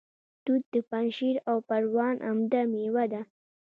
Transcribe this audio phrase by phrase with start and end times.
[0.45, 3.21] توت د پنجشیر او پروان عمده میوه ده